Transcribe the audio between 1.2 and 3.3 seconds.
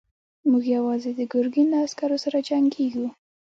ګرګين له عسکرو سره جنګېږو.